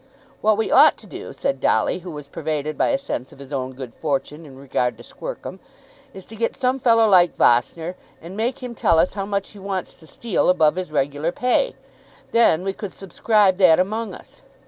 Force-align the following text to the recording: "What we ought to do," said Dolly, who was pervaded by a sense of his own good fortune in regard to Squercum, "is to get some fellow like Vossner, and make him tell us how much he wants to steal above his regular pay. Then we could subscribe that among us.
"What 0.41 0.57
we 0.57 0.71
ought 0.71 0.97
to 0.97 1.05
do," 1.05 1.31
said 1.31 1.61
Dolly, 1.61 1.99
who 1.99 2.09
was 2.09 2.27
pervaded 2.27 2.75
by 2.75 2.87
a 2.87 2.97
sense 2.97 3.31
of 3.31 3.37
his 3.37 3.53
own 3.53 3.73
good 3.73 3.93
fortune 3.93 4.47
in 4.47 4.57
regard 4.57 4.97
to 4.97 5.03
Squercum, 5.03 5.59
"is 6.11 6.25
to 6.25 6.35
get 6.35 6.55
some 6.55 6.79
fellow 6.79 7.07
like 7.07 7.35
Vossner, 7.37 7.93
and 8.19 8.35
make 8.35 8.63
him 8.63 8.73
tell 8.73 8.97
us 8.97 9.13
how 9.13 9.27
much 9.27 9.49
he 9.51 9.59
wants 9.59 9.93
to 9.93 10.07
steal 10.07 10.49
above 10.49 10.75
his 10.75 10.91
regular 10.91 11.31
pay. 11.31 11.75
Then 12.31 12.63
we 12.63 12.73
could 12.73 12.93
subscribe 12.93 13.57
that 13.57 13.79
among 13.79 14.15
us. 14.15 14.41